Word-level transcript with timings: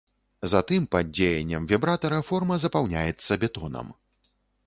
Затым 0.53 0.85
пад 0.93 1.09
дзеяннем 1.17 1.67
вібратара 1.73 2.21
форма 2.31 2.57
запаўняецца 2.65 3.39
бетонам. 3.43 3.87